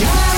Yeah. 0.00 0.30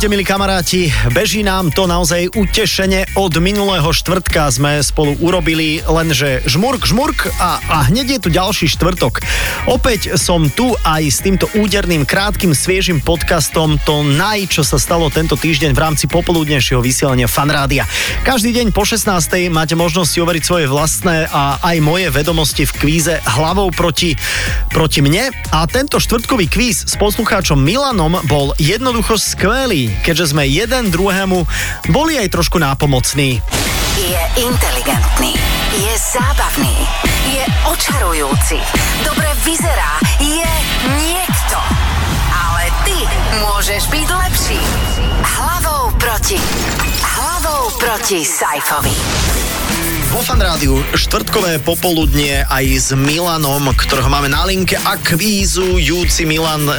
Ahojte 0.00 0.16
milí 0.16 0.24
kamaráti, 0.24 0.88
beží 1.12 1.44
nám 1.44 1.76
to 1.76 1.84
naozaj 1.84 2.32
utešene. 2.32 3.04
Od 3.20 3.36
minulého 3.36 3.84
štvrtka 3.92 4.48
sme 4.48 4.80
spolu 4.80 5.12
urobili 5.20 5.84
lenže 5.84 6.40
žmurk, 6.48 6.88
žmurk 6.88 7.28
a, 7.36 7.60
a 7.60 7.84
hneď 7.92 8.16
je 8.16 8.20
tu 8.24 8.32
ďalší 8.32 8.72
štvrtok. 8.72 9.20
Opäť 9.68 10.16
som 10.16 10.48
tu 10.48 10.72
aj 10.88 11.04
s 11.04 11.20
týmto 11.20 11.52
úderným, 11.52 12.08
krátkým, 12.08 12.56
sviežim 12.56 13.04
podcastom 13.04 13.76
To 13.84 14.00
naj, 14.00 14.48
čo 14.48 14.64
sa 14.64 14.80
stalo 14.80 15.12
tento 15.12 15.36
týždeň 15.36 15.76
v 15.76 15.82
rámci 15.84 16.08
popoludnejšieho 16.08 16.80
vysielania 16.80 17.28
Fanrádia. 17.28 17.84
Každý 18.24 18.56
deň 18.56 18.72
po 18.72 18.88
16. 18.88 19.04
máte 19.52 19.76
možnosť 19.76 20.16
si 20.16 20.18
overiť 20.24 20.44
svoje 20.48 20.64
vlastné 20.64 21.28
a 21.28 21.60
aj 21.60 21.76
moje 21.84 22.08
vedomosti 22.08 22.64
v 22.64 22.72
kvíze 22.72 23.20
hlavou 23.36 23.68
proti, 23.68 24.16
proti 24.72 25.04
mne. 25.04 25.28
A 25.52 25.68
tento 25.68 26.00
štvrtkový 26.00 26.48
kvíz 26.48 26.88
s 26.88 26.96
poslucháčom 26.96 27.60
Milanom 27.60 28.16
bol 28.24 28.56
jednoducho 28.56 29.20
skvelý 29.20 29.89
keďže 30.02 30.34
sme 30.34 30.46
jeden 30.46 30.88
druhému 30.88 31.44
boli 31.90 32.16
aj 32.18 32.30
trošku 32.32 32.56
nápomocní. 32.58 33.42
Je 34.00 34.22
inteligentný, 34.40 35.36
je 35.76 35.94
zábavný, 36.14 36.76
je 37.34 37.44
očarujúci, 37.68 38.58
dobre 39.04 39.28
vyzerá, 39.44 39.92
je 40.22 40.52
niekto. 41.04 41.58
Ale 42.30 42.64
ty 42.88 42.98
môžeš 43.42 43.82
byť 43.92 44.08
lepší. 44.08 44.60
Hlavou 45.20 45.92
proti. 46.00 46.40
Hlavou 47.04 47.76
proti 47.76 48.24
Saifovi. 48.24 48.96
Vo 50.10 50.26
fan 50.26 50.42
rádiu 50.42 50.74
štvrtkové 50.90 51.62
popoludnie 51.62 52.42
aj 52.42 52.66
s 52.66 52.88
Milanom, 52.98 53.70
ktorého 53.70 54.10
máme 54.10 54.26
na 54.26 54.42
linke 54.42 54.74
a 54.74 54.98
kvízu 54.98 55.78
Júci 55.78 56.26
Milan 56.26 56.66
e, 56.66 56.74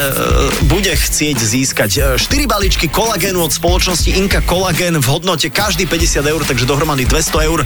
bude 0.68 0.92
chcieť 0.92 1.40
získať 1.40 2.20
4 2.20 2.28
e, 2.28 2.44
balíčky 2.44 2.92
kolagénu 2.92 3.40
od 3.40 3.56
spoločnosti 3.56 4.12
Inka 4.20 4.44
Kolagén 4.44 5.00
v 5.00 5.08
hodnote 5.08 5.48
každý 5.48 5.88
50 5.88 6.28
eur, 6.28 6.44
takže 6.44 6.68
dohromady 6.68 7.08
200 7.08 7.48
eur. 7.48 7.64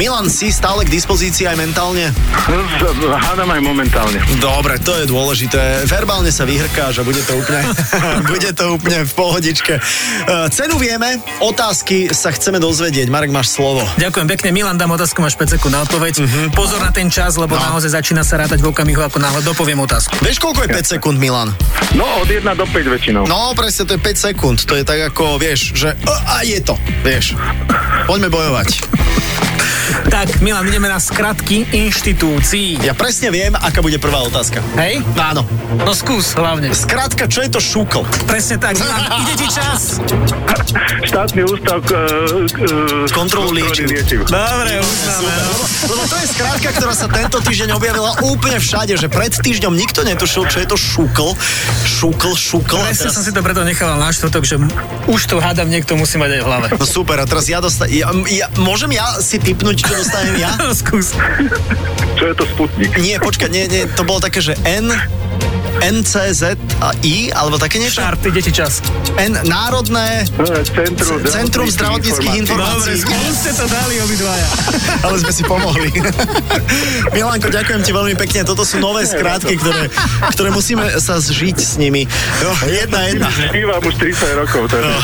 Milan, 0.00 0.32
si 0.32 0.48
stále 0.48 0.88
k 0.88 0.96
dispozícii 0.96 1.52
aj 1.52 1.60
mentálne? 1.60 2.08
Hádam 3.04 3.52
aj 3.52 3.60
momentálne. 3.60 4.24
Dobre, 4.40 4.80
to 4.80 4.96
je 4.96 5.04
dôležité. 5.04 5.84
Verbálne 5.84 6.32
sa 6.32 6.48
vyhrkáš 6.48 7.00
a 7.00 7.02
bude 7.04 7.20
to 7.28 7.36
úplne, 7.36 7.60
bude 8.32 8.56
to 8.56 8.72
úplne 8.72 9.04
v 9.04 9.12
pohodičke. 9.12 9.76
E, 9.76 9.80
cenu 10.48 10.80
vieme, 10.80 11.20
otázky 11.44 12.08
sa 12.08 12.32
chceme 12.32 12.56
dozvedieť. 12.56 13.12
Marek, 13.12 13.28
máš 13.28 13.52
slovo. 13.52 13.84
Ďakujem 14.00 14.32
pekne, 14.32 14.48
Milan, 14.48 14.80
dám 14.80 14.93
otázku, 14.94 15.18
máš 15.20 15.36
5 15.36 15.58
sekúnd 15.58 15.72
na 15.74 15.82
odpoveď. 15.84 16.14
Uh-huh. 16.22 16.46
Pozor 16.54 16.80
na 16.80 16.94
ten 16.94 17.10
čas, 17.12 17.36
lebo 17.36 17.58
no. 17.58 17.62
naozaj 17.62 17.94
začína 17.94 18.22
sa 18.22 18.40
rátať 18.40 18.62
v 18.62 18.70
okamihu, 18.70 19.02
ako 19.02 19.18
náhle 19.20 19.40
dopoviem 19.42 19.78
otázku. 19.82 20.14
Vieš, 20.22 20.40
koľko 20.40 20.64
je 20.66 20.70
5 20.72 20.92
sekúnd, 20.98 21.16
Milan? 21.20 21.52
No, 21.98 22.06
od 22.22 22.28
1 22.30 22.42
do 22.54 22.66
5 22.66 22.94
väčšinou. 22.94 23.22
No, 23.28 23.52
presne, 23.52 23.84
to 23.84 23.98
je 23.98 24.00
5 24.00 24.26
sekúnd. 24.32 24.58
To 24.64 24.74
je 24.78 24.84
tak 24.86 25.12
ako, 25.12 25.36
vieš, 25.36 25.74
že 25.76 25.92
a 26.08 26.42
je 26.46 26.58
to, 26.62 26.78
vieš. 27.04 27.36
Poďme 28.08 28.32
bojovať. 28.32 29.03
Tak, 30.08 30.40
Milan, 30.40 30.64
ideme 30.68 30.88
na 30.88 30.96
skratky 30.96 31.68
inštitúcií. 31.70 32.80
Ja 32.80 32.96
presne 32.96 33.28
viem, 33.28 33.52
aká 33.52 33.84
bude 33.84 34.00
prvá 34.00 34.24
otázka. 34.24 34.64
Hej? 34.80 35.04
Áno. 35.16 35.44
No 35.84 35.92
skús 35.92 36.32
hlavne. 36.36 36.72
Skratka, 36.72 37.28
čo 37.28 37.44
je 37.44 37.50
to 37.52 37.60
šúkol? 37.60 38.08
Presne 38.24 38.56
tak, 38.56 38.78
Milan, 38.80 39.02
ide 39.24 39.34
ti 39.36 39.48
čas. 39.50 40.00
Štátny 41.04 41.44
ústav 41.46 41.84
k, 41.84 41.90
k, 42.48 42.58
kontrolu 43.12 43.52
liečiv. 43.52 44.24
Dobre, 44.26 44.72
uznáme. 44.80 45.32
Lebo 45.84 46.02
to 46.08 46.16
je 46.16 46.26
skratka, 46.32 46.68
ktorá 46.74 46.94
sa 46.96 47.06
tento 47.10 47.38
týždeň 47.44 47.76
objavila 47.76 48.16
úplne 48.24 48.56
všade, 48.56 48.96
že 48.96 49.08
pred 49.12 49.30
týždňom 49.30 49.76
nikto 49.76 50.00
netušil, 50.06 50.48
čo 50.48 50.58
je 50.64 50.66
to 50.68 50.76
šúkol. 50.80 51.36
Šúkol, 51.84 52.32
šúkol. 52.32 52.80
Presne 52.80 53.10
teraz... 53.10 53.16
som 53.20 53.22
si 53.22 53.30
to 53.34 53.40
preto 53.44 53.60
nechal 53.66 53.94
na 54.00 54.08
štvrtok, 54.10 54.42
že 54.46 54.56
už 55.10 55.20
to 55.28 55.36
hádam, 55.42 55.68
niekto 55.68 55.94
musí 55.98 56.16
mať 56.16 56.38
aj 56.38 56.40
v 56.40 56.46
hlave. 56.46 56.66
No 56.78 56.86
super, 56.88 57.20
a 57.20 57.26
teraz 57.28 57.46
ja 57.50 57.60
dostanem, 57.60 58.00
ja, 58.00 58.08
ja, 58.30 58.46
môžem 58.56 58.94
ja 58.94 59.20
si 59.20 59.36
typnúť, 59.36 59.73
čo 59.76 59.90
dostanem 59.90 60.38
ja? 60.38 60.54
Skús. 60.80 61.12
Čo 62.14 62.24
je 62.30 62.34
to 62.34 62.44
Sputnik? 62.46 62.90
Nie, 62.98 63.18
počkaj, 63.18 63.50
nie, 63.50 63.66
nie, 63.66 63.84
to 63.90 64.06
bolo 64.06 64.22
také, 64.22 64.40
že 64.40 64.54
N, 64.64 64.90
NCZI, 65.84 67.16
alebo 67.36 67.60
také 67.60 67.76
niečo? 67.76 68.00
Štart, 68.00 68.24
ide 68.24 68.40
ti 68.40 68.52
čas. 68.56 68.80
N, 69.20 69.36
Národné 69.44 70.24
Centrum, 70.64 71.20
c- 71.20 71.28
Centrum 71.28 71.66
zdravotníckých 71.68 72.40
informácií. 72.40 73.04
Dobre, 73.04 73.36
ste 73.36 73.52
to 73.52 73.66
dali 73.68 73.94
obidvaja. 74.00 74.48
Ale 75.04 75.16
sme 75.20 75.32
si 75.32 75.42
pomohli. 75.44 75.92
Milanko, 77.16 77.52
ďakujem 77.52 77.80
ti 77.84 77.92
veľmi 77.92 78.14
pekne. 78.16 78.48
Toto 78.48 78.64
sú 78.64 78.80
nové 78.80 79.04
skrátky, 79.04 79.54
ktoré, 79.60 79.92
ktoré 80.32 80.48
musíme 80.48 80.88
sa 80.96 81.20
zžiť 81.20 81.58
s 81.60 81.76
nimi. 81.76 82.08
No, 82.40 82.50
jedna, 82.64 83.00
jedna. 83.12 83.28
Žívam 83.52 83.82
už 83.84 83.94
30 84.00 84.40
rokov. 84.40 84.62
To 84.72 84.74
je 84.80 84.82
no. 84.88 84.98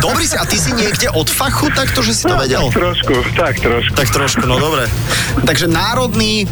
Dobrý 0.00 0.24
si, 0.24 0.36
a 0.40 0.48
ty 0.48 0.56
si 0.56 0.72
niekde 0.72 1.12
od 1.12 1.28
fachu 1.28 1.68
takto, 1.76 2.00
že 2.00 2.16
si 2.16 2.24
to 2.24 2.34
vedel? 2.40 2.72
Tak 2.72 2.80
trošku, 2.80 3.14
tak 3.36 3.54
trošku. 3.60 3.92
Tak 3.92 4.08
trošku, 4.08 4.44
no 4.48 4.56
dobre. 4.56 4.88
Takže 5.44 5.68
Národný 5.68 6.48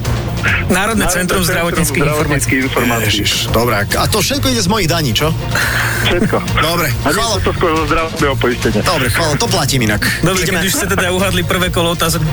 Národné 0.68 1.06
centrum 1.10 1.42
zdravotníckých 1.42 2.04
informácií. 2.04 2.56
informácií. 2.62 3.24
Dobre, 3.54 3.86
a 3.86 4.04
to 4.10 4.18
všetko 4.18 4.50
ide 4.50 4.62
z 4.64 4.70
mojich 4.70 4.90
daní, 4.90 5.14
čo? 5.14 5.30
Všetko. 6.08 6.38
Dobre, 6.58 6.88
A 7.04 7.08
nie 7.14 7.40
to 7.44 7.50
skôr 7.54 7.70
zo 7.76 7.84
zdravotného 7.86 8.34
poistenia. 8.40 8.80
Dobre, 8.82 9.06
chvála, 9.12 9.34
to 9.38 9.46
platím 9.46 9.80
inak. 9.86 10.02
Dobre, 10.24 10.42
Ideme. 10.42 10.58
keď 10.58 10.64
už 10.66 10.74
ste 10.74 10.86
teda 10.88 11.12
uhadli 11.12 11.42
prvé 11.44 11.68
kolo 11.70 11.94
otázok, 11.94 12.24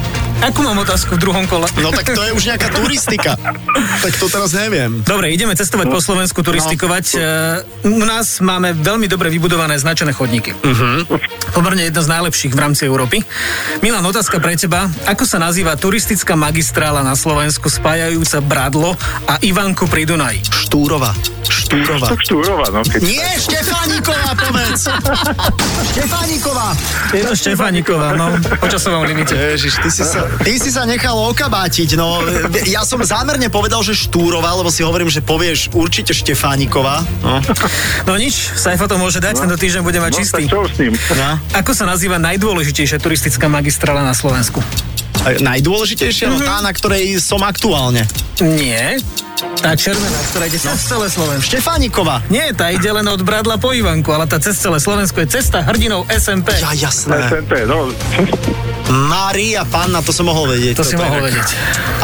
akú 0.41 0.61
mám 0.63 0.79
otázku 0.81 1.17
v 1.17 1.19
druhom 1.21 1.45
kole? 1.45 1.67
No 1.81 1.91
tak 1.91 2.13
to 2.13 2.21
je 2.23 2.31
už 2.33 2.43
nejaká 2.49 2.71
turistika. 2.73 3.35
tak 4.03 4.13
to 4.15 4.25
teraz 4.31 4.55
neviem. 4.55 5.03
Dobre, 5.03 5.33
ideme 5.33 5.53
cestovať 5.53 5.85
no. 5.89 5.93
po 5.97 5.99
Slovensku, 6.01 6.39
turistikovať. 6.41 7.05
No. 7.83 8.01
U 8.01 8.05
nás 8.05 8.39
máme 8.39 8.73
veľmi 8.77 9.09
dobre 9.09 9.27
vybudované 9.29 9.75
značené 9.75 10.15
chodníky. 10.15 10.53
Uh-huh. 10.55 11.03
Pomerne 11.51 11.87
jedno 11.87 12.01
z 12.01 12.09
najlepších 12.09 12.53
v 12.53 12.59
rámci 12.59 12.87
Európy. 12.87 13.21
Milan, 13.83 14.05
otázka 14.05 14.39
pre 14.39 14.55
teba. 14.55 14.87
Ako 15.09 15.27
sa 15.27 15.41
nazýva 15.41 15.75
turistická 15.75 16.37
magistrála 16.37 17.03
na 17.03 17.17
Slovensku 17.17 17.67
spájajúca 17.67 18.39
Bradlo 18.39 18.93
a 19.25 19.41
Ivanku 19.43 19.89
pri 19.89 20.07
Dunaji? 20.07 20.39
Štúrova. 20.85 21.17
Štúrova. 21.49 22.07
Tak 22.13 22.21
Štúrova, 22.21 22.65
no. 22.69 22.85
Keď... 22.85 23.01
Nie, 23.01 23.25
Štefániková, 23.41 24.37
povedz. 24.37 24.85
Štefániková. 25.97 26.77
Je 27.09 27.25
to 27.25 27.33
Štefániková, 27.33 28.13
no, 28.13 28.37
po 28.61 28.69
časovom 28.69 29.01
limite. 29.01 29.33
Ježiš, 29.33 29.81
ty 29.81 29.89
si 29.89 30.05
sa, 30.05 30.29
ty 30.45 30.61
si 30.61 30.69
sa 30.69 30.85
nechal 30.85 31.17
okabátiť, 31.17 31.97
no. 31.97 32.21
Ja 32.69 32.85
som 32.85 33.01
zámerne 33.01 33.49
povedal, 33.49 33.81
že 33.81 33.97
Štúrova, 33.97 34.53
lebo 34.61 34.69
si 34.69 34.85
hovorím, 34.85 35.09
že 35.09 35.25
povieš 35.25 35.73
určite 35.73 36.13
Štefániková. 36.13 37.01
No, 37.25 37.41
no 38.05 38.13
nič, 38.13 38.53
Saifa 38.53 38.85
to 38.85 39.01
môže 39.01 39.17
dať, 39.17 39.41
no. 39.41 39.49
tento 39.49 39.57
týždeň 39.57 39.81
bude 39.81 39.97
mať 39.97 40.11
no, 40.13 40.17
čistý. 40.21 40.43
Tak 40.45 40.53
čo 40.53 40.69
s 40.69 40.77
ním? 40.77 40.93
No. 41.17 41.41
Ako 41.57 41.73
sa 41.73 41.89
nazýva 41.89 42.21
najdôležitejšia 42.21 43.01
turistická 43.01 43.49
magistrála 43.49 44.05
na 44.05 44.13
Slovensku? 44.13 44.61
Najdôležitejšia? 45.25 46.29
Mm-hmm. 46.29 46.45
No 46.45 46.47
tá, 46.47 46.57
na 46.61 46.71
ktorej 46.71 47.17
som 47.17 47.41
aktuálne. 47.41 48.05
Nie. 48.43 49.01
Tá 49.59 49.75
červená, 49.75 50.19
ktorá 50.31 50.45
ide 50.47 50.59
cez 50.59 50.79
celé 50.85 51.07
Slovensko. 51.11 51.47
Štefánikova. 51.49 52.23
Nie, 52.31 52.55
tá 52.55 52.71
ide 52.71 52.87
len 52.87 53.03
od 53.07 53.19
Bradla 53.23 53.59
po 53.59 53.75
Ivanku, 53.75 54.13
ale 54.13 54.29
tá 54.29 54.39
cez 54.39 54.55
celé 54.55 54.79
Slovensko 54.79 55.25
je 55.25 55.41
cesta 55.41 55.63
hrdinov 55.65 56.07
SMP. 56.07 56.55
Ja, 56.55 56.71
jasné. 56.71 57.19
SMP, 57.27 57.67
no. 57.67 57.91
Maria 58.85 59.65
Panna, 59.65 59.99
to 60.05 60.13
som 60.13 60.29
mohol 60.29 60.53
vedieť. 60.53 60.77
To 60.77 60.85
si 60.85 60.93
mohol 60.95 61.25
vedieť. 61.25 61.49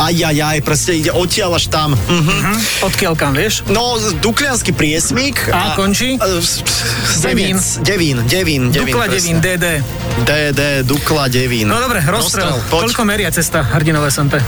Aj, 0.02 0.10
aj, 0.10 0.38
aj, 0.42 0.60
presne 0.66 0.94
ide 0.98 1.12
odtiaľ 1.14 1.56
až 1.56 1.70
tam. 1.70 1.94
Mhm. 1.94 2.20
Uh-huh. 2.20 2.90
Odkiaľ 2.90 3.14
kam, 3.14 3.38
vieš? 3.38 3.62
No, 3.70 4.02
Duklianský 4.20 4.74
priesmík. 4.74 5.54
A, 5.54 5.78
a 5.78 5.80
končí? 5.80 6.18
Devín. 7.22 7.62
Devín, 7.86 8.18
Devín, 8.26 8.62
Devín. 8.74 8.92
Dukla 8.92 9.06
Devín, 9.08 9.38
DD. 9.38 9.66
DD, 10.26 10.62
Dukla 10.84 11.30
Devín. 11.30 11.70
No 11.70 11.78
dobre, 11.78 12.02
rozstrel. 12.02 12.58
Koľko 12.74 13.06
meria 13.12 13.28
cesta 13.28 13.60
hrdinov 13.60 14.08
SMP? 14.08 14.40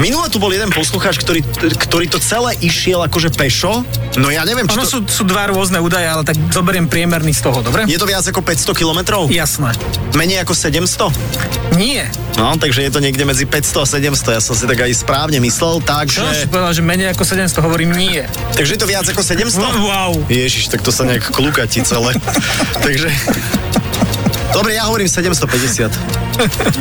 Minule 0.00 0.32
tu 0.32 0.40
bol 0.40 0.48
jeden 0.48 0.72
poslucháč, 0.72 1.20
ktorý, 1.20 1.44
ktorý 1.76 2.08
to 2.08 2.16
celé 2.16 2.56
išiel 2.64 3.04
akože 3.04 3.28
pešo. 3.36 3.84
No 4.16 4.32
ja 4.32 4.48
neviem, 4.48 4.64
či 4.64 4.80
ono 4.80 4.88
to... 4.88 4.92
sú, 4.96 4.98
sú 5.04 5.22
dva 5.28 5.52
rôzne 5.52 5.76
údaje, 5.76 6.08
ale 6.08 6.24
tak 6.24 6.40
zoberiem 6.48 6.88
priemerný 6.88 7.36
z 7.36 7.44
toho, 7.44 7.60
dobre? 7.60 7.84
Je 7.84 8.00
to 8.00 8.08
viac 8.08 8.24
ako 8.24 8.40
500 8.40 8.72
kilometrov? 8.72 9.28
Jasné. 9.28 9.76
Menej 10.16 10.48
ako 10.48 10.56
700? 10.56 11.76
Nie. 11.76 12.08
No, 12.40 12.56
takže 12.56 12.88
je 12.88 12.90
to 12.96 13.04
niekde 13.04 13.20
medzi 13.28 13.44
500 13.44 13.84
a 13.84 13.86
700. 14.00 14.40
Ja 14.40 14.40
som 14.40 14.56
si 14.56 14.64
tak 14.64 14.80
aj 14.80 14.92
správne 14.96 15.36
myslel, 15.44 15.84
takže... 15.84 16.24
Čo 16.24 16.40
si 16.40 16.48
povedal, 16.48 16.72
že 16.72 16.80
menej 16.80 17.12
ako 17.12 17.24
700, 17.28 17.60
hovorím 17.60 17.92
nie. 17.92 18.24
Takže 18.56 18.72
je 18.72 18.80
to 18.80 18.88
viac 18.88 19.04
ako 19.04 19.20
700? 19.20 19.60
Wow. 19.60 20.12
Ježiš, 20.32 20.72
tak 20.72 20.80
to 20.80 20.88
sa 20.88 21.04
nejak 21.04 21.28
klúka 21.28 21.68
ti 21.68 21.84
celé. 21.84 22.16
takže... 22.86 23.12
Dobre, 24.56 24.72
ja 24.72 24.88
hovorím 24.88 25.08
750. 25.08 26.21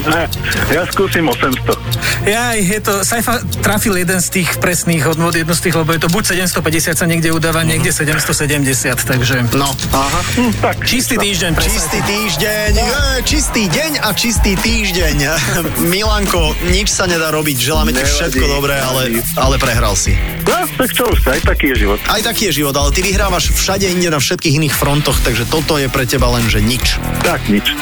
Ne, 0.07 0.23
ja 0.71 0.83
skúsim 0.87 1.27
800. 1.27 1.75
Jaj, 2.21 2.57
je 2.61 2.79
to, 2.79 2.93
Saifa 3.01 3.41
trafil 3.65 3.97
jeden 3.97 4.21
z 4.21 4.41
tých 4.41 4.49
presných 4.61 5.03
hodnot, 5.05 5.33
jednu 5.33 5.53
z 5.57 5.61
tých, 5.69 5.75
lebo 5.75 5.91
je 5.91 6.01
to 6.05 6.09
buď 6.09 6.37
750 6.45 6.95
sa 6.97 7.05
niekde 7.09 7.33
udáva, 7.33 7.65
niekde 7.65 7.89
770, 7.89 8.95
takže... 9.01 9.35
No, 9.57 9.73
Aha, 9.91 10.21
hm, 10.37 10.53
tak. 10.61 10.75
Čistý 10.85 11.17
týždeň 11.17 11.51
pre 11.57 11.65
Čistý 11.65 11.99
týždeň, 12.05 12.73
e, 12.77 12.85
čistý 13.25 13.63
deň 13.67 13.91
a 14.05 14.09
čistý 14.13 14.53
týždeň. 14.55 15.17
Milanko, 15.93 16.53
nič 16.69 16.93
sa 16.93 17.09
nedá 17.09 17.33
robiť, 17.33 17.57
želáme 17.57 17.91
ti 17.91 18.03
všetko 18.05 18.45
dobré, 18.47 18.77
ale, 18.79 19.21
ale 19.35 19.55
prehral 19.57 19.97
si. 19.97 20.13
No, 20.45 20.65
tak 20.77 20.89
čo 20.93 21.09
už, 21.09 21.25
aj 21.25 21.41
taký 21.45 21.73
je 21.73 21.85
život. 21.87 21.99
Aj 22.09 22.21
taký 22.21 22.49
je 22.49 22.63
život, 22.63 22.75
ale 22.77 22.93
ty 22.93 23.01
vyhrávaš 23.01 23.53
všade 23.53 23.87
inde 23.87 24.09
na 24.09 24.19
všetkých 24.21 24.57
iných 24.61 24.75
frontoch, 24.75 25.17
takže 25.21 25.49
toto 25.49 25.77
je 25.77 25.89
pre 25.89 26.05
teba 26.05 26.29
len, 26.33 26.45
že 26.49 26.61
nič. 26.61 26.97
Tak 27.25 27.49
nič. 27.49 27.73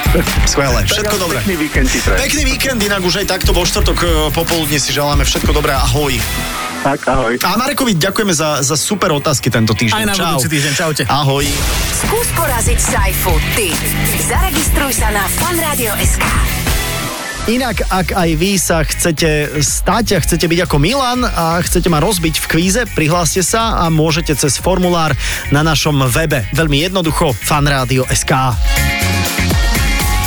Skvelé, 0.48 0.86
všetko 0.86 1.16
dobré. 1.20 1.40
Pekný 1.60 1.76
víkend 1.76 1.92
ti 1.92 2.00
prajem. 2.00 2.20
Pekný 2.24 2.44
víkend, 2.56 2.80
inak 2.88 3.02
už 3.04 3.16
aj 3.20 3.36
takto 3.36 3.52
vo 3.52 3.68
štvrtok 3.68 3.98
e, 4.00 4.08
popoludne 4.32 4.80
si 4.80 4.96
želáme 4.96 5.28
všetko 5.28 5.52
dobré, 5.52 5.76
ahoj. 5.76 6.16
Tak, 6.88 7.04
ahoj. 7.04 7.36
A 7.44 7.60
Marekovi 7.60 8.00
ďakujeme 8.00 8.32
za, 8.32 8.64
za 8.64 8.80
super 8.80 9.12
otázky 9.12 9.52
tento 9.52 9.76
týždeň. 9.76 10.00
Aj 10.00 10.08
na 10.08 10.16
Čau. 10.16 10.40
budúci 10.40 10.48
týždeň, 10.56 10.72
čaute. 10.72 11.04
Ahoj. 11.12 11.44
Skús 12.00 12.28
poraziť 12.40 12.80
Saifu 12.80 13.36
ty. 13.60 13.76
Zaregistruj 14.32 15.04
sa 15.04 15.12
na 15.12 15.28
fanradio.sk. 15.28 16.24
Inak, 17.52 17.84
ak 17.92 18.16
aj 18.16 18.30
vy 18.40 18.52
sa 18.56 18.80
chcete 18.88 19.60
stať 19.60 20.16
a 20.16 20.24
chcete 20.24 20.48
byť 20.48 20.60
ako 20.64 20.80
Milan 20.80 21.28
a 21.28 21.60
chcete 21.60 21.92
ma 21.92 22.00
rozbiť 22.00 22.40
v 22.40 22.46
kvíze, 22.56 22.88
prihláste 22.96 23.44
sa 23.44 23.84
a 23.84 23.92
môžete 23.92 24.32
cez 24.32 24.56
formulár 24.56 25.12
na 25.52 25.60
našom 25.60 26.08
webe. 26.08 26.48
Veľmi 26.56 26.88
jednoducho 26.88 27.36
fanradio.sk. 27.36 28.32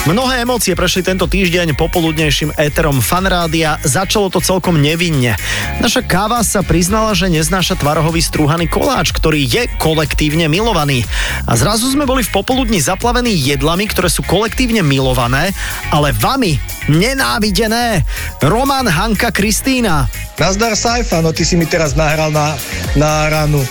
Mnohé 0.02 0.42
emócie 0.42 0.74
prešli 0.74 1.06
tento 1.06 1.30
týždeň 1.30 1.78
popoludnejším 1.78 2.58
éterom 2.58 2.98
fanrádia. 2.98 3.78
Začalo 3.86 4.34
to 4.34 4.42
celkom 4.42 4.82
nevinne. 4.82 5.38
Naša 5.78 6.02
káva 6.02 6.42
sa 6.42 6.66
priznala, 6.66 7.14
že 7.14 7.30
neznáša 7.30 7.78
tvarohový 7.78 8.18
strúhaný 8.18 8.66
koláč, 8.66 9.14
ktorý 9.14 9.46
je 9.46 9.70
kolektívne 9.78 10.50
milovaný. 10.50 11.06
A 11.46 11.54
zrazu 11.54 11.86
sme 11.86 12.02
boli 12.02 12.26
v 12.26 12.34
popoludní 12.34 12.82
zaplavení 12.82 13.30
jedlami, 13.30 13.86
ktoré 13.86 14.10
sú 14.10 14.26
kolektívne 14.26 14.82
milované, 14.82 15.54
ale 15.94 16.10
vami 16.10 16.58
nenávidené. 16.90 18.02
Roman, 18.42 18.90
Hanka, 18.90 19.30
Kristýna. 19.30 20.10
Nazdar 20.34 20.74
Saifa, 20.74 21.22
no 21.22 21.30
ty 21.30 21.46
si 21.46 21.54
mi 21.54 21.70
teraz 21.70 21.94
nahral 21.94 22.34
na, 22.34 22.58
na 22.98 23.30
ranu. 23.30 23.62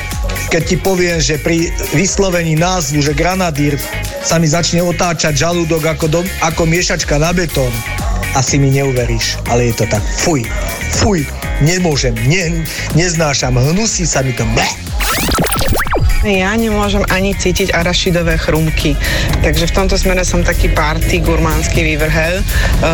Keď 0.48 0.64
ti 0.64 0.78
poviem, 0.80 1.20
že 1.20 1.44
pri 1.44 1.76
vyslovení 1.92 2.56
názvu, 2.56 3.04
že 3.04 3.12
granadír 3.12 3.76
sa 4.22 4.38
mi 4.38 4.48
začne 4.48 4.86
otáčať 4.86 5.34
žalúdok 5.34 5.82
ako, 5.98 6.06
dom, 6.08 6.26
ako 6.46 6.70
miešačka 6.70 7.18
na 7.18 7.34
betón, 7.34 7.74
asi 8.38 8.62
mi 8.62 8.72
neuveríš, 8.72 9.42
ale 9.50 9.74
je 9.74 9.84
to 9.84 9.86
tak. 9.90 10.04
Fuj, 10.24 10.46
fuj, 11.02 11.26
nemôžem, 11.60 12.16
ne, 12.30 12.64
neznášam, 12.96 13.58
hnusí 13.58 14.08
sa 14.08 14.24
mi 14.24 14.32
to. 14.32 14.46
Bleh. 14.54 14.92
Ja 16.22 16.54
nemôžem 16.54 17.02
ani 17.10 17.34
cítiť 17.34 17.74
arašidové 17.74 18.38
chrumky, 18.38 18.94
takže 19.42 19.66
v 19.66 19.74
tomto 19.74 19.98
smere 19.98 20.22
som 20.22 20.46
taký 20.46 20.70
party 20.70 21.18
gurmánsky 21.26 21.82
vývrhel. 21.82 22.38
E, 22.38 22.44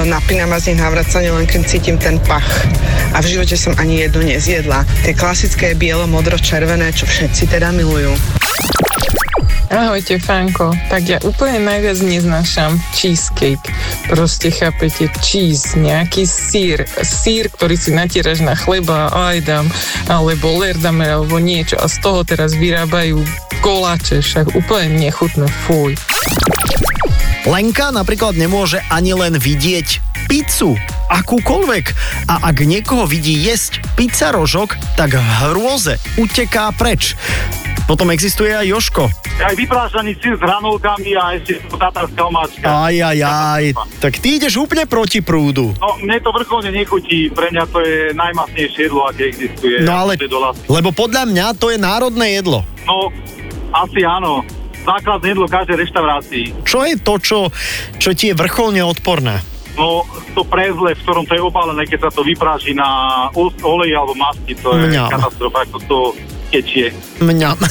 Napínam 0.07 0.55
z 0.55 0.71
nich 0.71 0.79
navracanie 0.79 1.35
len 1.35 1.43
keď 1.43 1.61
cítim 1.67 1.99
ten 1.99 2.23
pach. 2.23 2.47
A 3.11 3.19
v 3.19 3.35
živote 3.35 3.59
som 3.59 3.75
ani 3.75 4.07
jednu 4.07 4.31
nezjedla. 4.31 4.87
Tie 5.03 5.11
klasické 5.11 5.75
bielo, 5.75 6.07
modro, 6.07 6.39
červené, 6.39 6.95
čo 6.95 7.03
všetci 7.03 7.51
teda 7.51 7.75
milujú. 7.75 8.15
Ahojte, 9.67 10.15
Franko. 10.15 10.71
Tak 10.87 11.03
ja 11.03 11.19
úplne 11.27 11.59
najviac 11.67 11.99
neznášam 11.99 12.79
cheesecake. 12.95 13.67
Proste 14.07 14.47
chápete, 14.47 15.11
cheese, 15.19 15.75
nejaký 15.75 16.23
sír. 16.23 16.87
Sír, 17.03 17.51
ktorý 17.51 17.75
si 17.75 17.91
natieraš 17.91 18.39
na 18.47 18.55
chleba, 18.55 19.11
aj 19.11 19.43
dám, 19.43 19.67
alebo 20.07 20.55
lerdame, 20.55 21.03
alebo 21.03 21.35
niečo. 21.43 21.75
A 21.83 21.91
z 21.91 21.99
toho 21.99 22.23
teraz 22.23 22.55
vyrábajú 22.55 23.19
koláče, 23.59 24.23
však 24.23 24.55
úplne 24.55 25.03
nechutné, 25.03 25.51
fuj. 25.67 25.99
Lenka 27.43 27.91
napríklad 27.91 28.39
nemôže 28.39 28.79
ani 28.87 29.15
len 29.19 29.35
vidieť 29.35 29.99
pizzu, 30.31 30.79
akúkoľvek. 31.11 31.85
A 32.31 32.51
ak 32.51 32.63
niekoho 32.63 33.03
vidí 33.03 33.35
jesť 33.35 33.83
pizza 33.99 34.31
rožok, 34.31 34.79
tak 34.95 35.15
hrôze 35.15 35.99
uteká 36.15 36.71
preč. 36.75 37.19
Potom 37.87 38.11
existuje 38.11 38.51
aj 38.51 38.67
Joško. 38.67 39.07
Aj 39.39 39.55
vyprážaný 39.55 40.19
sír 40.19 40.35
s 40.35 40.41
hranolkami 40.43 41.15
a 41.15 41.39
ešte 41.39 41.63
tatárska 41.71 42.19
omáčka. 42.19 42.67
Aj, 42.67 42.91
aj, 42.91 43.19
aj. 43.23 43.63
Tak 44.03 44.19
ty 44.19 44.35
ideš 44.35 44.59
úplne 44.59 44.83
proti 44.83 45.23
prúdu. 45.23 45.71
No, 45.79 45.95
mne 45.97 46.19
to 46.19 46.35
vrcholne 46.35 46.67
nechutí, 46.67 47.31
pre 47.31 47.47
mňa 47.47 47.63
to 47.71 47.79
je 47.79 48.11
najmasnejšie 48.11 48.91
jedlo, 48.91 49.07
aké 49.07 49.31
existuje. 49.31 49.87
No 49.87 50.03
ale, 50.03 50.19
lebo 50.67 50.91
podľa 50.91 51.31
mňa 51.31 51.45
to 51.55 51.71
je 51.71 51.79
národné 51.79 52.35
jedlo. 52.35 52.67
No, 52.83 53.07
asi 53.71 54.03
áno. 54.03 54.43
Základné 54.83 55.35
jedlo 55.35 55.47
každej 55.47 55.79
reštaurácii. 55.79 56.45
Čo 56.63 56.83
je 56.83 56.95
to, 56.99 57.13
čo, 57.19 57.39
čo 57.99 58.11
ti 58.11 58.31
je 58.31 58.35
vrcholne 58.35 58.83
odporné? 58.83 59.39
No, 59.75 60.03
to 60.33 60.41
prezle, 60.43 60.91
v 60.91 61.01
ktorom 61.03 61.23
to 61.23 61.37
je 61.37 61.43
obalené, 61.43 61.85
keď 61.85 62.07
sa 62.07 62.11
to 62.11 62.25
vypráži 62.25 62.73
na 62.73 62.87
os- 63.31 63.53
olej 63.61 63.93
alebo 63.93 64.17
masti, 64.17 64.57
to 64.57 64.73
je 64.73 64.89
Mňam. 64.89 65.07
katastrofa, 65.07 65.63
ako 65.63 65.77
to 65.85 65.97
tečie. 66.49 66.91
Mňam. 67.19 67.57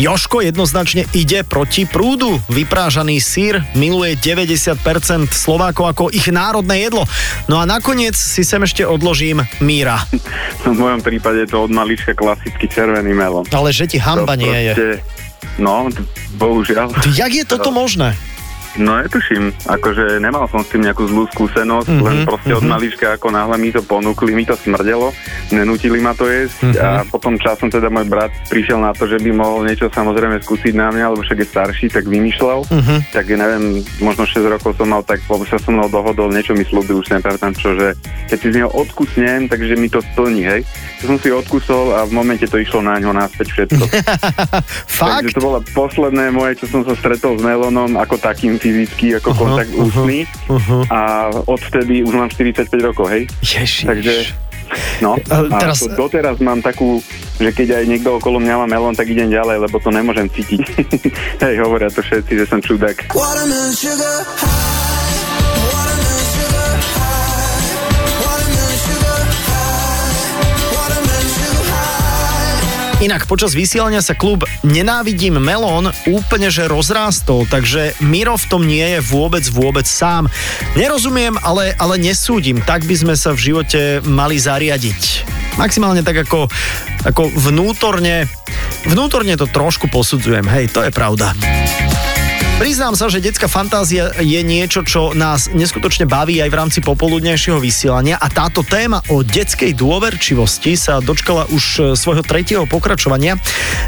Joško 0.00 0.40
jednoznačne 0.40 1.04
ide 1.12 1.44
proti 1.44 1.84
prúdu. 1.84 2.40
Vyprážaný 2.48 3.20
sír 3.20 3.60
miluje 3.74 4.16
90% 4.16 4.80
Slovákov 5.28 5.84
ako 5.86 6.04
ich 6.08 6.24
národné 6.26 6.80
jedlo. 6.82 7.04
No 7.46 7.60
a 7.60 7.68
nakoniec 7.68 8.14
si 8.14 8.40
sem 8.40 8.58
ešte 8.58 8.80
odložím 8.80 9.44
Míra. 9.58 10.00
V 10.64 10.72
mojom 10.72 11.00
prípade 11.00 11.44
je 11.44 11.50
to 11.50 11.64
od 11.64 11.70
malička 11.70 12.12
klasický 12.12 12.64
červený 12.64 13.12
melón. 13.12 13.44
Ale 13.50 13.70
že 13.70 13.84
ti 13.86 13.98
hamba 13.98 14.34
To 14.34 14.40
nie 14.40 14.58
je. 14.62 14.72
proste- 14.72 15.18
No, 15.58 15.88
t- 15.88 16.00
bohužiaľ. 16.36 16.92
Jak 17.10 17.32
je 17.34 17.44
toto 17.44 17.68
možné? 17.74 18.16
No 18.78 18.94
netuším, 18.94 19.50
akože 19.66 20.22
nemal 20.22 20.46
som 20.46 20.62
s 20.62 20.70
tým 20.70 20.86
nejakú 20.86 21.10
zlú 21.10 21.26
skúsenosť, 21.34 21.90
Mhm, 21.90 21.94
mm-hmm, 21.98 22.06
len 22.06 22.16
proste 22.22 22.52
od 22.54 22.62
mhm. 22.62 22.70
malička 22.70 23.06
ako 23.18 23.26
náhle 23.34 23.56
mi 23.58 23.74
to 23.74 23.82
ponúkli, 23.82 24.30
mi 24.30 24.46
to 24.46 24.54
smrdelo, 24.54 25.10
nenútili 25.50 25.98
ma 25.98 26.14
to 26.14 26.30
jesť 26.30 26.70
Mhm. 26.70 26.78
a 26.78 26.88
potom 27.10 27.34
časom 27.34 27.66
teda 27.66 27.90
môj 27.90 28.06
brat 28.06 28.30
prišiel 28.46 28.78
na 28.78 28.94
to, 28.94 29.10
že 29.10 29.18
by 29.18 29.30
mohol 29.34 29.66
niečo 29.66 29.90
samozrejme 29.90 30.38
skúsiť 30.38 30.74
na 30.78 30.94
mňa, 30.94 31.10
lebo 31.10 31.22
však 31.26 31.42
je 31.42 31.48
starší, 31.50 31.86
tak 31.90 32.06
vymýšľal. 32.06 32.70
Mhm. 32.70 32.94
Tak 33.10 33.24
ja 33.26 33.36
neviem, 33.40 33.64
možno 33.98 34.22
6 34.22 34.46
rokov 34.46 34.78
som 34.78 34.86
mal, 34.86 35.02
tak 35.02 35.18
lebo 35.26 35.42
sa 35.48 35.58
so 35.58 35.74
mnou 35.74 35.90
dohodol, 35.90 36.30
niečo 36.30 36.54
mi 36.54 36.62
slúbil, 36.62 37.02
už 37.02 37.10
nepamätám 37.10 37.58
čo, 37.58 37.74
že 37.74 37.98
keď 38.30 38.38
si 38.38 38.48
z 38.54 38.56
neho 38.62 38.70
odkusnem, 38.70 39.50
takže 39.50 39.74
mi 39.74 39.90
to 39.90 39.98
splní, 40.14 40.46
hej. 40.46 40.62
To 41.02 41.16
som 41.16 41.18
si 41.18 41.32
odkusol 41.32 41.96
a 41.96 42.04
v 42.06 42.12
momente 42.12 42.44
to 42.46 42.60
išlo 42.60 42.84
na 42.84 43.00
ňo 43.00 43.10
naspäť 43.10 43.50
všetko. 43.50 43.82
Fakt? 45.00 45.26
Takže 45.26 45.34
to 45.34 45.42
bola 45.42 45.58
posledné 45.72 46.28
moje, 46.30 46.60
čo 46.60 46.66
som 46.68 46.84
sa 46.84 46.92
stretol 46.94 47.40
s 47.40 47.42
melónom 47.42 47.96
ako 47.96 48.20
takým 48.20 48.59
fyzicky, 48.60 49.16
ako 49.16 49.32
kontakt 49.32 49.72
aha, 49.72 49.82
ústny. 49.82 50.18
aha. 50.46 50.78
A 50.92 51.00
odvtedy 51.48 52.04
už 52.04 52.14
mám 52.14 52.28
45 52.28 52.68
rokov, 52.84 53.08
hej. 53.08 53.24
Ježiš. 53.40 53.88
Takže, 53.88 54.14
no, 55.00 55.16
a 55.16 55.36
teraz- 55.58 55.88
doteraz 55.88 56.36
mám 56.44 56.60
takú, 56.60 57.00
že 57.40 57.50
keď 57.50 57.80
aj 57.80 57.84
niekto 57.88 58.20
okolo 58.20 58.36
mňa 58.38 58.54
má 58.60 58.66
melón, 58.68 58.92
tak 58.92 59.08
idem 59.08 59.32
ďalej, 59.32 59.64
lebo 59.64 59.80
to 59.80 59.88
nemôžem 59.88 60.28
cítiť. 60.28 60.60
hej, 61.44 61.54
hovoria 61.64 61.88
to 61.88 62.04
všetci, 62.04 62.32
že 62.36 62.44
som 62.44 62.60
čudák. 62.60 63.08
Inak 73.00 73.24
počas 73.24 73.56
vysielania 73.56 74.04
sa 74.04 74.12
klub 74.12 74.44
Nenávidím 74.60 75.40
melón 75.40 75.88
úplne 76.04 76.52
že 76.52 76.68
rozrástol, 76.68 77.48
takže 77.48 77.96
Miro 78.04 78.36
v 78.36 78.44
tom 78.52 78.68
nie 78.68 78.84
je 78.84 79.00
vôbec, 79.00 79.40
vôbec 79.48 79.88
sám. 79.88 80.28
Nerozumiem, 80.76 81.32
ale, 81.40 81.72
ale 81.80 81.96
nesúdim. 81.96 82.60
Tak 82.60 82.84
by 82.84 82.92
sme 83.00 83.14
sa 83.16 83.32
v 83.32 83.40
živote 83.40 84.04
mali 84.04 84.36
zariadiť. 84.36 85.24
Maximálne 85.56 86.04
tak 86.04 86.28
ako, 86.28 86.52
ako 87.08 87.32
vnútorne, 87.40 88.28
vnútorne 88.84 89.32
to 89.40 89.48
trošku 89.48 89.88
posudzujem. 89.88 90.44
Hej, 90.44 90.68
to 90.68 90.84
je 90.84 90.92
pravda. 90.92 91.32
Priznám 92.60 92.92
sa, 92.92 93.08
že 93.08 93.24
detská 93.24 93.48
fantázia 93.48 94.12
je 94.20 94.36
niečo, 94.44 94.84
čo 94.84 95.16
nás 95.16 95.48
neskutočne 95.48 96.04
baví 96.04 96.44
aj 96.44 96.52
v 96.52 96.58
rámci 96.60 96.78
popoludnejšieho 96.84 97.56
vysielania 97.56 98.20
a 98.20 98.28
táto 98.28 98.60
téma 98.60 99.00
o 99.08 99.24
detskej 99.24 99.72
dôverčivosti 99.72 100.76
sa 100.76 101.00
dočkala 101.00 101.48
už 101.48 101.64
e, 101.64 101.80
svojho 101.96 102.20
tretieho 102.20 102.68
pokračovania. 102.68 103.40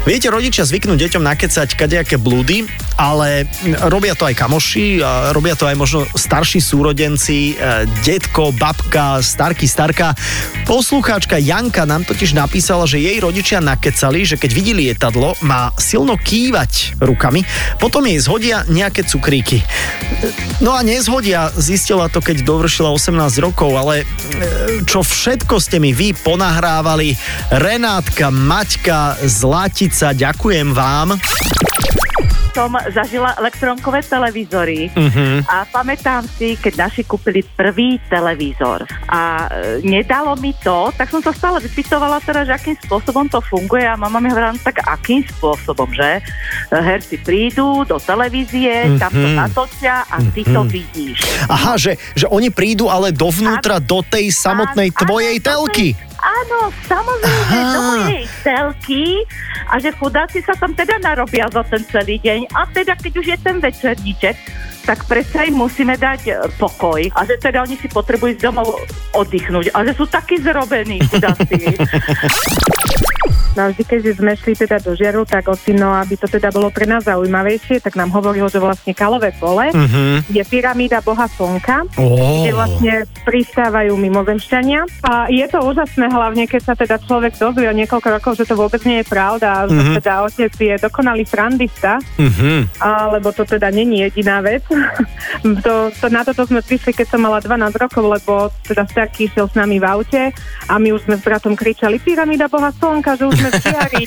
Viete, 0.09 0.33
rodičia 0.33 0.65
zvyknú 0.65 0.97
deťom 0.97 1.21
nakecať 1.21 1.69
kadejaké 1.77 2.17
blúdy 2.17 2.65
ale 2.97 3.49
robia 3.89 4.13
to 4.13 4.29
aj 4.29 4.37
kamoši, 4.37 5.01
a 5.01 5.33
robia 5.33 5.57
to 5.57 5.65
aj 5.65 5.77
možno 5.77 6.05
starší 6.13 6.61
súrodenci, 6.61 7.53
e, 7.53 7.85
detko, 8.05 8.53
babka, 8.53 9.21
starky, 9.21 9.65
starka. 9.65 10.13
Poslucháčka 10.69 11.41
Janka 11.41 11.89
nám 11.89 12.05
totiž 12.05 12.37
napísala, 12.37 12.85
že 12.85 13.01
jej 13.01 13.17
rodičia 13.17 13.59
nakecali, 13.63 14.25
že 14.25 14.37
keď 14.37 14.51
videli 14.53 14.81
lietadlo, 14.89 15.37
má 15.45 15.73
silno 15.79 16.17
kývať 16.19 16.99
rukami, 17.01 17.45
potom 17.77 18.05
jej 18.05 18.19
zhodia 18.21 18.62
nejaké 18.67 19.03
cukríky. 19.07 19.63
No 20.63 20.75
a 20.75 20.83
nezhodia, 20.85 21.51
zistila 21.55 22.07
to, 22.07 22.23
keď 22.23 22.45
dovršila 22.45 22.91
18 22.91 23.43
rokov, 23.43 23.71
ale 23.75 24.03
e, 24.03 24.05
čo 24.87 25.03
všetko 25.03 25.59
ste 25.59 25.79
mi 25.79 25.91
vy 25.91 26.15
ponahrávali. 26.15 27.15
Renátka, 27.51 28.31
Maťka, 28.31 29.23
Zlatica, 29.25 30.15
ďakujem 30.15 30.71
vám. 30.71 31.19
Som 32.53 32.69
zažila 32.87 33.33
elektronkové 33.35 33.99
televízory 34.01 34.93
Mhm. 34.93 35.43
a 35.45 35.65
pamätám 35.65 36.23
si, 36.29 36.53
keď 36.55 36.87
naši 36.87 37.01
kúpili 37.03 37.41
prvý 37.43 37.97
televízor 38.07 38.85
a 39.05 39.21
e, 39.43 39.83
nedalo 39.83 40.37
mi 40.37 40.53
to, 40.55 40.93
tak 40.93 41.09
som 41.09 41.19
sa 41.19 41.33
stále 41.33 41.57
vypytovala 41.59 42.21
teda, 42.21 42.45
že 42.45 42.53
akým 42.53 42.77
spôsobom 42.79 43.25
to 43.25 43.41
funguje 43.41 43.83
a 43.83 43.97
mama 43.97 44.17
mi 44.17 44.29
hovorila, 44.29 44.53
no 44.53 44.61
tak 44.61 44.79
akým 44.81 45.25
spôsobom, 45.27 45.89
že 45.91 46.21
E, 46.69 46.75
herci 46.75 47.17
prídu 47.17 47.81
do 47.83 47.97
televízie, 47.97 48.97
tam 48.97 49.09
to 49.09 49.27
Mhm. 49.27 49.35
natočia 49.35 50.05
a 50.05 50.21
ty 50.23 50.41
to 50.43 50.61
Mhm. 50.61 50.69
vidíš. 50.69 51.19
Aha, 51.45 51.73
že, 51.75 51.95
že 52.13 52.25
oni 52.25 52.49
prídu 52.49 52.85
ale 52.85 53.09
dovnútra 53.09 53.77
do 53.77 54.01
tej 54.01 54.29
samotnej 54.29 54.89
tvojej 54.91 55.37
telky. 55.37 55.93
Áno, 56.23 56.71
samozrejme, 56.87 57.57
do 57.67 57.79
mojej 57.83 58.23
telky 58.47 59.27
a 59.67 59.75
že 59.75 59.91
chudáci 59.91 60.39
sa 60.39 60.55
tam 60.55 60.71
teda 60.71 60.95
narobia 61.03 61.51
za 61.51 61.67
ten 61.67 61.83
celý 61.83 62.15
deň. 62.23 62.47
A 62.55 62.63
teda 62.71 62.95
keď 62.95 63.13
už 63.19 63.27
je 63.27 63.37
ten 63.43 63.59
večerníček, 63.59 64.35
tak 64.83 65.03
predsa 65.07 65.47
im 65.47 65.55
musíme 65.59 65.95
dať 65.95 66.21
e, 66.27 66.33
pokoj. 66.59 66.99
A 67.15 67.19
že 67.23 67.39
teda 67.39 67.63
oni 67.63 67.79
si 67.79 67.87
potrebujú 67.87 68.35
z 68.35 68.43
domov 68.43 68.83
oddychnúť. 69.15 69.71
A 69.71 69.83
že 69.87 69.95
sú 69.95 70.07
takí 70.07 70.39
zrobení 70.39 70.99
chudáci. 71.07 71.55
No 73.53 73.69
vždy, 73.69 73.83
keď 73.83 73.99
sme 74.13 74.33
šli 74.33 74.53
teda 74.55 74.77
do 74.77 74.93
žiaru, 74.93 75.23
tak 75.23 75.45
ocino, 75.45 75.93
aby 75.93 76.15
to 76.15 76.25
teda 76.25 76.49
bolo 76.49 76.69
pre 76.69 76.85
nás 76.85 77.05
zaujímavejšie, 77.05 77.79
tak 77.79 77.93
nám 77.93 78.09
hovoril, 78.09 78.49
že 78.49 78.57
vlastne 78.57 78.91
kalové 78.91 79.29
pole 79.31 79.69
Mhm. 79.69 80.25
je 80.27 80.43
pyramída 80.43 80.99
Boha 80.99 81.27
Slnka, 81.27 81.85
Ó. 81.95 82.05
kde 82.41 82.51
vlastne 82.51 82.93
pristávajú 83.23 83.93
mimozemšťania. 83.93 84.81
A 85.03 85.29
je 85.29 85.45
to 85.45 85.61
úžasné, 85.61 86.09
hlavne 86.09 86.45
keď 86.45 86.61
sa 86.63 86.73
teda 86.73 86.97
človek 86.97 87.37
dozvie 87.37 87.69
o 87.69 87.75
niekoľko 87.75 88.07
rokov, 88.11 88.31
že 88.35 88.45
to 88.45 88.55
vôbec 88.55 88.81
nie 88.83 89.01
je 89.01 89.07
pravda, 89.07 89.69
že 89.69 89.77
Mhm. 89.77 89.93
teda 90.01 90.13
otec 90.23 90.53
je 90.53 90.75
dokonalý 90.77 91.23
frandista, 91.23 92.01
Mhm. 92.17 92.81
alebo 92.81 93.29
to 93.29 93.45
teda 93.45 93.69
není 93.69 94.01
jediná 94.01 94.41
vec. 94.41 94.65
to, 95.65 95.73
to, 95.93 96.05
na 96.09 96.23
toto 96.23 96.45
sme 96.45 96.61
prišli, 96.61 96.91
keď 96.91 97.07
som 97.09 97.21
mala 97.21 97.37
12 97.37 97.75
rokov, 97.75 98.03
lebo 98.03 98.33
teda 98.63 98.85
starky 98.85 99.25
išiel 99.25 99.45
s 99.45 99.53
nami 99.53 99.77
v 99.77 99.85
aute 99.85 100.23
a 100.67 100.73
my 100.77 100.89
už 100.91 101.05
sme 101.05 101.15
s 101.15 101.23
bratom 101.23 101.53
kričali 101.53 101.99
pyramída 101.99 102.47
Boha 102.47 102.71
Slnka, 102.71 103.15
že 103.15 103.25
už 103.25 103.35
sme 103.43 103.49
v 103.49 103.59
žiari. 103.61 104.03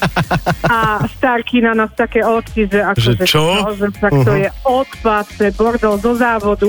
a 0.66 0.78
starky 1.07 1.61
na 1.61 1.73
nás 1.75 1.93
také 1.93 2.21
oči, 2.21 2.64
že 2.64 2.81
ako, 2.81 2.99
Že 2.99 3.12
čo? 3.23 3.45
že 3.75 3.87
tak 3.95 4.12
to 4.16 4.33
Mhm. 4.33 4.40
je 4.40 4.49
odpad, 4.64 5.25
to 5.31 5.43
je 5.43 5.52
bordel 5.52 5.95
zo 5.97 6.12
závodu. 6.14 6.69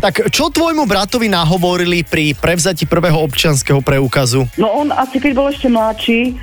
Tak 0.00 0.28
čo 0.28 0.48
tvojmu 0.48 0.84
bratovi 0.84 1.26
nahovorili 1.26 2.04
pri 2.04 2.36
prevzati 2.36 2.84
prvého 2.84 3.16
občianského 3.18 3.80
preukazu? 3.80 4.44
No 4.54 4.68
on 4.70 4.92
asi 4.92 5.16
keď 5.16 5.32
bol 5.32 5.48
ešte 5.48 5.66
mladší, 5.66 6.36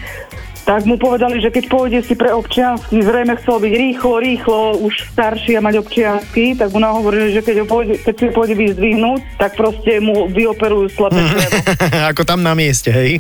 tak 0.62 0.86
mu 0.86 0.96
povedali, 0.96 1.42
že 1.42 1.50
keď 1.50 1.64
pôjde 1.68 2.00
si 2.06 2.14
pre 2.14 2.30
občiansky, 2.32 3.02
zrejme 3.02 3.36
chcel 3.42 3.58
byť 3.60 3.74
rýchlo, 3.74 4.14
rýchlo, 4.22 4.60
už 4.86 4.94
starší 5.14 5.58
a 5.58 5.62
mať 5.66 5.82
občiansky, 5.82 6.54
tak 6.54 6.70
mu 6.72 6.80
nahovorili, 6.80 7.34
že 7.34 7.42
keď, 7.42 7.64
ho 7.64 7.68
pôjde, 7.68 7.94
keď 8.02 8.14
si 8.16 8.24
ho 8.30 8.32
pôjde 8.32 8.56
vyzdvihnúť, 8.56 9.42
tak 9.42 9.58
proste 9.58 9.98
mu 10.00 10.30
vyoperujú 10.30 10.94
črevo. 10.94 11.58
Ako 12.14 12.22
tam 12.24 12.46
na 12.46 12.54
mieste, 12.54 12.94
hej? 12.94 13.20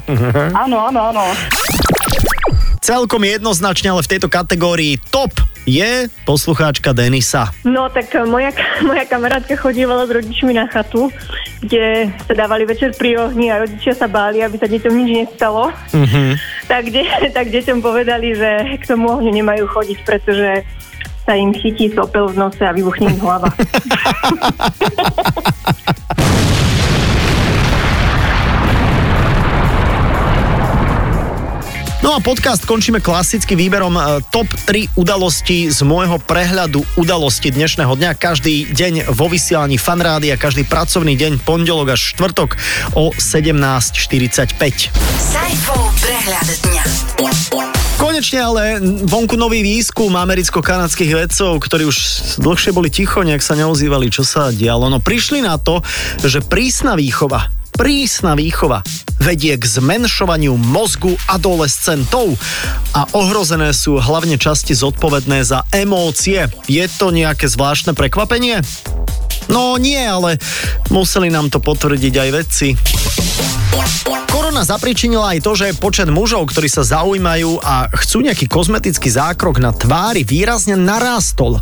Áno, 0.53 0.77
áno, 0.79 0.99
áno. 1.11 1.23
Celkom 2.81 3.21
jednoznačne, 3.21 3.93
ale 3.93 4.01
v 4.01 4.11
tejto 4.17 4.25
kategórii 4.25 4.97
top 5.13 5.50
je 5.65 6.09
poslucháčka 6.25 6.93
Denisa. 6.93 7.53
No 7.61 7.89
tak 7.89 8.09
eh, 8.15 8.25
moja, 8.25 8.51
moja 8.89 9.05
kamarátka 9.05 9.55
chodívala 9.55 10.07
s 10.07 10.11
rodičmi 10.11 10.53
na 10.53 10.65
chatu, 10.67 11.13
kde 11.61 12.09
sa 12.25 12.33
dávali 12.33 12.65
večer 12.65 12.97
pri 12.97 13.17
ohni 13.21 13.53
a 13.53 13.61
rodičia 13.61 13.93
sa 13.93 14.09
báli, 14.09 14.41
aby 14.41 14.57
sa 14.57 14.67
deťom 14.67 14.93
nič 14.93 15.09
nestalo. 15.25 15.69
Mhm. 15.93 16.37
Tak, 16.71 16.87
de, 16.87 17.03
tak 17.35 17.51
deťom 17.51 17.83
povedali, 17.83 18.31
že 18.31 18.79
k 18.79 18.87
tomu 18.87 19.11
ohňu 19.11 19.27
nemajú 19.27 19.67
chodiť, 19.67 20.07
pretože 20.07 20.63
sa 21.27 21.35
im 21.35 21.51
chytí 21.51 21.91
sopel 21.91 22.31
v 22.31 22.47
nose 22.47 22.63
a 22.63 22.71
vybuchne 22.71 23.11
im 23.11 23.19
hlava. 23.19 23.51
No 32.11 32.19
a 32.19 32.27
podcast 32.27 32.67
končíme 32.67 32.99
klasicky 32.99 33.55
výberom 33.55 33.95
e, 33.95 34.19
top 34.35 34.51
3 34.67 34.99
udalosti 34.99 35.71
z 35.71 35.79
môjho 35.87 36.19
prehľadu 36.19 36.83
udalosti 36.99 37.55
dnešného 37.55 37.87
dňa. 37.87 38.19
Každý 38.19 38.67
deň 38.67 39.15
vo 39.15 39.31
vysielaní 39.31 39.79
fanrády 39.79 40.27
a 40.27 40.35
každý 40.35 40.67
pracovný 40.67 41.15
deň, 41.15 41.39
pondelok 41.39 41.95
až 41.95 42.11
štvrtok 42.11 42.59
o 42.99 43.15
17.45. 43.15 44.91
Saifov 45.23 45.87
prehľad 46.03 46.47
dňa. 46.67 46.83
Konečne 47.95 48.39
ale 48.43 48.83
vonku 49.07 49.39
nový 49.39 49.63
výskum 49.63 50.11
americko-kanadských 50.11 51.15
vedcov, 51.15 51.63
ktorí 51.63 51.87
už 51.87 51.97
dlhšie 52.43 52.75
boli 52.75 52.91
ticho, 52.91 53.23
nejak 53.23 53.39
sa 53.39 53.55
neozývali, 53.55 54.11
čo 54.11 54.27
sa 54.27 54.51
dialo. 54.51 54.91
No 54.91 54.99
prišli 54.99 55.47
na 55.47 55.55
to, 55.55 55.79
že 56.19 56.43
prísna 56.43 56.99
výchova, 56.99 57.60
prísna 57.75 58.35
výchova 58.37 58.83
vedie 59.21 59.53
k 59.53 59.63
zmenšovaniu 59.63 60.57
mozgu 60.57 61.13
adolescentov 61.29 62.33
a 62.97 63.05
ohrozené 63.13 63.69
sú 63.69 64.01
hlavne 64.01 64.35
časti 64.41 64.73
zodpovedné 64.73 65.45
za 65.45 65.61
emócie. 65.69 66.49
Je 66.65 66.85
to 66.97 67.13
nejaké 67.13 67.45
zvláštne 67.45 67.93
prekvapenie? 67.93 68.65
No 69.45 69.77
nie, 69.77 70.01
ale 70.01 70.41
museli 70.89 71.29
nám 71.29 71.53
to 71.53 71.61
potvrdiť 71.61 72.13
aj 72.17 72.29
vedci. 72.33 72.67
Korona 74.61 74.77
zapričinila 74.77 75.33
aj 75.33 75.41
to, 75.41 75.57
že 75.57 75.73
počet 75.73 76.05
mužov, 76.05 76.45
ktorí 76.53 76.69
sa 76.69 76.85
zaujímajú 76.85 77.65
a 77.65 77.89
chcú 77.97 78.21
nejaký 78.21 78.45
kozmetický 78.45 79.09
zákrok 79.09 79.57
na 79.57 79.73
tvári 79.73 80.21
výrazne 80.21 80.77
narástol. 80.77 81.57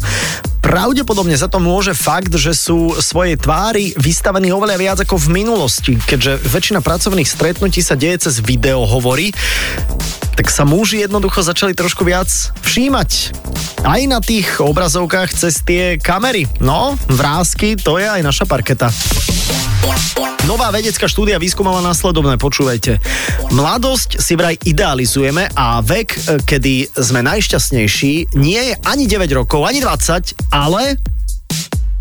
Pravdepodobne 0.60 1.32
za 1.39 1.48
to 1.48 1.63
môže 1.63 1.96
fakt, 1.96 2.36
že 2.36 2.51
sú 2.51 3.00
svojej 3.00 3.39
tvári 3.39 3.96
vystavení 3.96 4.51
oveľa 4.51 4.75
viac 4.75 4.98
ako 5.00 5.15
v 5.15 5.32
minulosti, 5.32 5.96
keďže 5.96 6.44
väčšina 6.44 6.84
pracovných 6.84 7.24
stretnutí 7.24 7.79
sa 7.79 7.96
deje 7.96 8.27
cez 8.27 8.44
videohovory, 8.44 9.32
tak 10.36 10.51
sa 10.51 10.68
muži 10.68 11.00
jednoducho 11.00 11.39
začali 11.39 11.72
trošku 11.72 12.03
viac 12.03 12.27
všímať. 12.68 13.32
Aj 13.88 14.01
na 14.12 14.20
tých 14.20 14.60
obrazovkách 14.60 15.39
cez 15.39 15.63
tie 15.63 15.96
kamery. 15.96 16.51
No, 16.60 17.00
vrázky, 17.08 17.79
to 17.79 17.96
je 17.96 18.12
aj 18.12 18.20
naša 18.20 18.44
parketa. 18.44 18.91
Nová 20.48 20.72
vedecká 20.72 21.03
štúdia 21.03 21.36
vyskúmala 21.36 21.84
následovné, 21.84 22.39
počúvajte. 22.39 22.96
Mladosť 23.51 24.24
si 24.24 24.39
vraj 24.39 24.55
idealizujeme 24.63 25.51
a 25.51 25.84
vek, 25.84 26.10
e, 26.15 26.19
kedy 26.48 26.96
sme 26.96 27.19
najšťastnejší, 27.27 28.39
nie 28.39 28.62
je 28.72 28.74
ani 28.88 29.03
9 29.03 29.27
rokov, 29.36 29.67
ani 29.67 29.84
20, 29.84 30.55
ale 30.55 30.96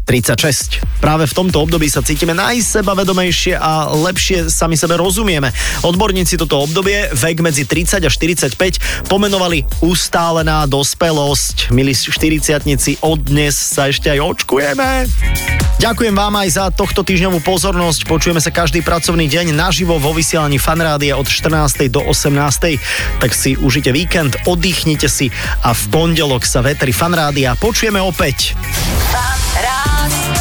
36. 0.08 1.04
Práve 1.04 1.28
v 1.28 1.36
tomto 1.36 1.60
období 1.60 1.84
sa 1.92 2.00
cítime 2.00 2.32
najsebavedomejšie 2.32 3.60
a 3.60 3.92
lepšie 3.92 4.48
sami 4.48 4.80
sebe 4.80 4.96
rozumieme. 4.96 5.52
Odborníci 5.84 6.40
toto 6.40 6.64
obdobie, 6.64 7.12
vek 7.12 7.44
medzi 7.44 7.68
30 7.68 8.02
a 8.02 8.10
45, 8.10 8.56
pomenovali 9.12 9.68
ustálená 9.84 10.64
dospelosť. 10.64 11.68
Milí 11.76 11.92
40 11.92 13.04
od 13.04 13.18
dnes 13.20 13.52
sa 13.52 13.92
ešte 13.92 14.08
aj 14.08 14.18
očkujeme. 14.24 15.04
Ďakujem 15.78 16.14
vám 16.16 16.34
aj 16.42 16.48
za 16.58 16.64
tohto 16.74 17.06
týždňovú 17.06 17.38
pozornosť. 17.44 18.10
Počujeme 18.10 18.42
sa 18.42 18.50
každý 18.50 18.82
pracovný 18.82 19.30
deň 19.30 19.54
naživo 19.54 20.00
vo 20.02 20.10
vysielaní 20.10 20.58
Fanrádia 20.58 21.14
od 21.14 21.30
14. 21.30 21.86
do 21.86 22.02
18. 22.02 23.22
Tak 23.22 23.30
si 23.30 23.54
užite 23.54 23.94
víkend, 23.94 24.34
oddychnite 24.48 25.06
si 25.06 25.30
a 25.62 25.70
v 25.70 25.82
pondelok 25.94 26.42
sa 26.42 26.66
vetri 26.66 26.90
Fanrádia 26.90 27.54
počujeme 27.54 28.02
opäť. 28.02 28.58
Fan 29.14 29.97
us. 30.10 30.37